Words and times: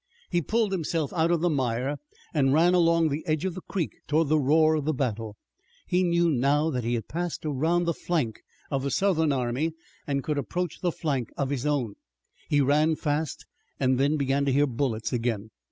He 0.31 0.41
pulled 0.41 0.71
himself 0.71 1.13
out 1.13 1.29
of 1.29 1.41
the 1.41 1.49
mire 1.51 1.97
and 2.33 2.55
ran 2.55 2.73
along 2.73 3.09
the 3.09 3.23
edge 3.27 3.45
of 3.45 3.53
the 3.53 3.61
creek 3.61 3.91
toward 4.07 4.29
the 4.29 4.39
roar 4.39 4.73
of 4.73 4.83
the 4.85 4.95
battle. 4.95 5.37
He 5.85 6.01
knew 6.01 6.27
now 6.31 6.71
that 6.71 6.83
he 6.83 6.95
had 6.95 7.07
passed 7.07 7.45
around 7.45 7.83
the 7.83 7.93
flank 7.93 8.41
of 8.71 8.81
the 8.81 8.89
Southern 8.89 9.31
army 9.31 9.73
and 10.07 10.23
could 10.23 10.39
approach 10.39 10.81
the 10.81 10.91
flank 10.91 11.29
of 11.37 11.51
his 11.51 11.67
own. 11.67 11.97
He 12.49 12.61
ran 12.61 12.95
fast, 12.95 13.45
and 13.79 13.99
then 13.99 14.17
began 14.17 14.43
to 14.45 14.51
hear 14.51 14.65
bullets 14.65 15.13
again. 15.13 15.51